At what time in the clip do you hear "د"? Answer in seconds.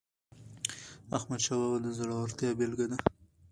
1.85-1.87